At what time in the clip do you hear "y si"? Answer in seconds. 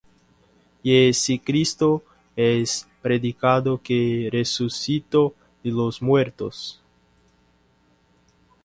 0.81-1.37